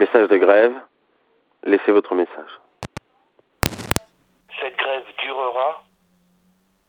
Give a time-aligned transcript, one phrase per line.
[0.00, 0.72] Message de grève.
[1.62, 2.50] Laissez votre message.
[4.58, 5.84] Cette grève durera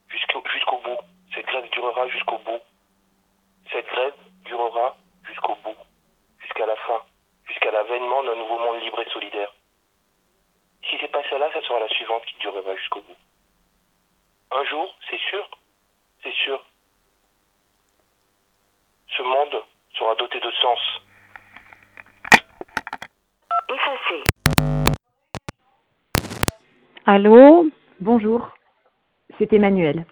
[0.08, 0.40] jusqu'au
[0.78, 0.97] bout.
[1.36, 2.62] Cette grève durera jusqu'au bout.
[3.69, 4.13] Cette grève
[4.46, 4.96] durera
[5.28, 5.76] jusqu'au bout.
[6.40, 7.01] Jusqu'à la fin.
[7.44, 9.54] Jusqu'à l'avènement d'un nouveau monde libre et solidaire.
[10.90, 13.18] Si c'est pas celle-là, ça sera la suivante qui durera jusqu'au bout.
[14.51, 15.50] Un jour, c'est sûr,
[16.23, 16.64] c'est sûr,
[19.18, 19.64] ce monde
[19.98, 20.80] sera doté de sens.
[23.74, 24.24] Effacé.
[27.06, 27.70] Allô
[28.02, 28.52] Bonjour,
[29.38, 30.06] c'est Emmanuel.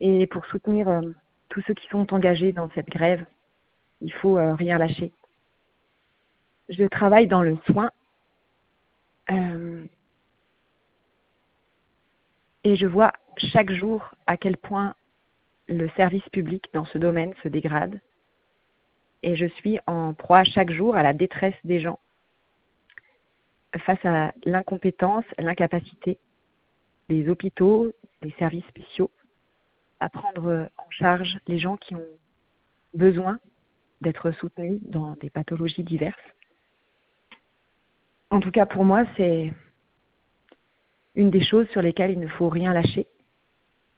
[0.00, 1.02] Et pour soutenir euh,
[1.50, 3.26] tous ceux qui sont engagés dans cette grève,
[4.00, 5.12] il faut euh, rien lâcher.
[6.70, 7.90] Je travaille dans le soin
[9.30, 9.84] euh,
[12.64, 14.94] et je vois chaque jour à quel point
[15.68, 18.00] le service public dans ce domaine se dégrade.
[19.22, 21.98] Et je suis en proie chaque jour à la détresse des gens
[23.78, 26.18] face à l'incompétence, l'incapacité
[27.08, 29.10] des hôpitaux, des services spéciaux
[30.00, 32.06] à prendre en charge les gens qui ont
[32.94, 33.38] besoin
[34.00, 36.16] d'être soutenus dans des pathologies diverses.
[38.30, 39.52] En tout cas, pour moi, c'est
[41.14, 43.06] une des choses sur lesquelles il ne faut rien lâcher.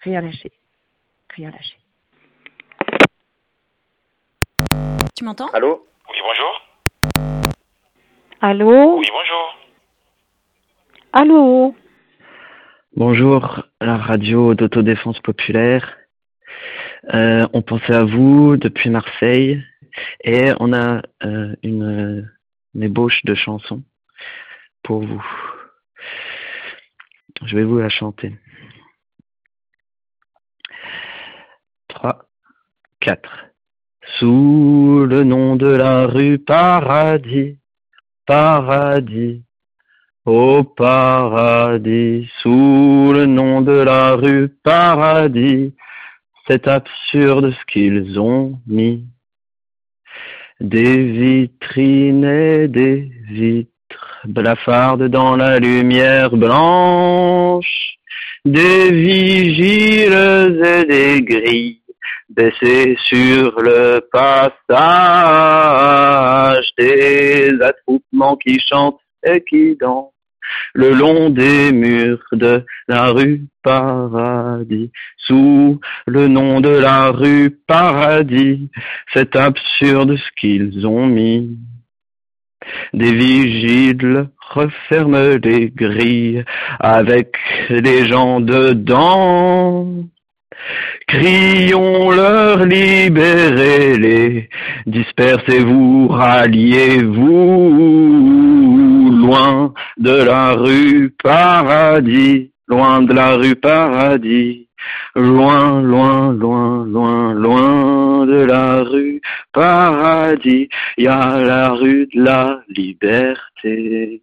[0.01, 0.53] Rien lâcher.
[1.31, 1.79] Rien lâcher.
[5.17, 5.49] Tu m'entends?
[5.49, 5.85] Allô?
[6.11, 6.63] Oui, bonjour.
[8.41, 8.99] Allô?
[8.99, 9.58] Oui, bonjour.
[11.13, 11.75] Allô
[12.95, 15.97] Bonjour, la radio d'autodéfense populaire.
[17.15, 19.65] Euh, on pensait à vous depuis Marseille
[20.23, 22.31] et on a euh, une,
[22.75, 23.83] une ébauche de chanson
[24.83, 25.25] pour vous.
[27.47, 28.37] Je vais vous la chanter.
[31.89, 32.29] 3,
[33.01, 33.47] 4.
[34.19, 37.59] Sous le nom de la rue Paradis,
[38.27, 39.43] Paradis,
[40.29, 45.73] au paradis, sous le nom de la rue Paradis,
[46.47, 49.05] c'est absurde ce qu'ils ont mis.
[50.61, 57.97] Des vitrines et des vitres blafardes dans la lumière blanche,
[58.45, 61.81] des vigiles et des grilles
[62.29, 64.77] baissées sur le passage,
[66.77, 70.13] des attroupements qui chantent et qui dansent
[70.75, 78.69] le long des murs de la rue Paradis, sous le nom de la rue Paradis,
[79.13, 81.59] c'est absurde ce qu'ils ont mis.
[82.93, 86.45] Des vigiles referment les grilles
[86.81, 87.37] avec
[87.69, 89.87] les gens dedans.
[91.07, 94.49] Crions-leur, libérez-les,
[94.87, 97.29] dispersez-vous, ralliez-vous,
[99.17, 104.69] loin de la rue Paradis, loin de la rue Paradis,
[105.15, 112.23] loin, loin, loin, loin, loin de la rue Paradis, il y a la rue de
[112.23, 114.23] la liberté.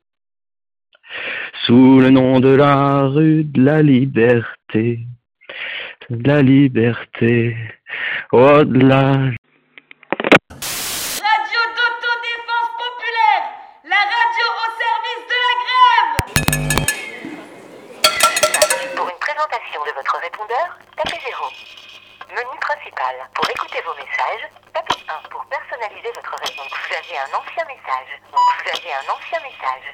[1.66, 5.00] Sous le nom de la rue de la liberté,
[6.10, 7.58] la liberté,
[8.32, 9.34] au-delà
[10.52, 13.46] Radio d'autodéfense populaire,
[13.90, 16.14] la radio au service de la grève.
[18.96, 21.50] Pour une présentation de votre répondeur, tapez 0.
[22.30, 23.16] Menu principal.
[23.34, 25.30] Pour écouter vos messages, tapez 1.
[25.30, 28.12] Pour personnaliser votre réponse, vous avez un ancien message.
[28.30, 29.90] Donc vous avez un ancien message.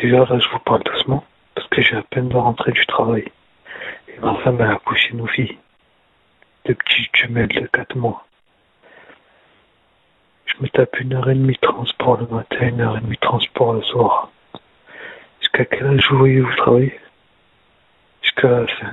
[0.00, 1.24] Déjà, là, je vous parle doucement,
[1.56, 3.26] parce que j'ai à peine de rentrer du travail.
[4.20, 5.58] Ma femme, a accouché nos filles.
[6.64, 8.24] Deux petites jumelles de 4 mois.
[10.46, 13.16] Je me tape une heure et demie de transport le matin, une heure et demie
[13.16, 14.30] de transport le soir.
[15.40, 16.98] Jusqu'à quel âge vous voyez vous travailler?
[18.22, 18.92] Jusqu'à la fin.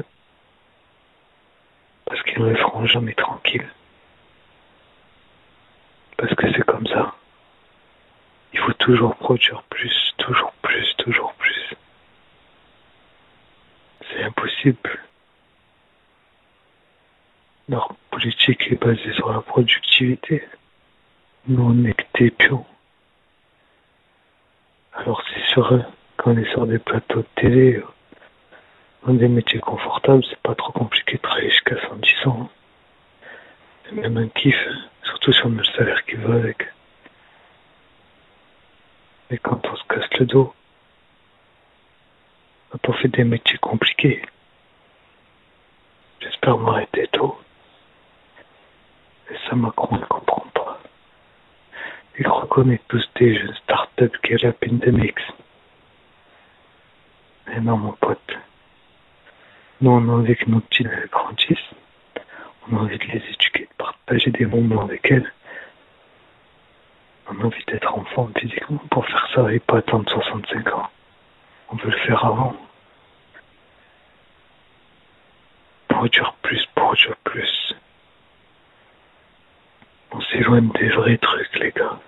[2.06, 3.68] Parce qu'ils ne feront jamais tranquille.
[6.18, 7.16] Parce que c'est comme ça.
[8.54, 11.76] Il faut toujours produire plus, toujours plus, toujours plus.
[14.12, 15.00] C'est impossible.
[17.70, 17.96] Leur
[18.84, 20.44] basée sur la productivité.
[21.48, 22.66] Nous, on n'est que des pions.
[24.94, 25.84] Alors c'est eux,
[26.18, 27.86] quand on est sur des plateaux de télé, euh,
[29.06, 32.50] dans des métiers confortables, c'est pas trop compliqué de travailler jusqu'à 110 ans.
[33.86, 36.68] C'est même un kiff, hein, surtout si on a le salaire qui va avec.
[39.30, 40.54] Mais quand on se casse le dos,
[42.70, 44.22] quand on fait des métiers compliqués,
[46.22, 47.43] j'espère m'arrêter tôt.
[49.56, 50.80] Macron ne comprend pas.
[52.18, 55.22] Il est tous des jeunes start-up qui la peine de mix.
[57.48, 58.38] Mais non, mon pote.
[59.82, 61.58] Nous, on a envie que nos petits grandissent.
[62.68, 65.32] On a envie de les éduquer, de partager des moments avec elles.
[67.30, 68.06] On a envie d'être en
[68.38, 70.90] physiquement pour faire ça et pas attendre 65 ans.
[71.70, 72.56] On veut le faire avant.
[75.88, 77.63] Produire plus, produire plus.
[80.34, 82.00] On s'éloigne des vrais trucs, les gars.